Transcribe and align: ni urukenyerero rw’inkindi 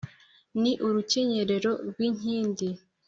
ni 0.61 0.71
urukenyerero 0.87 1.71
rw’inkindi 1.89 2.67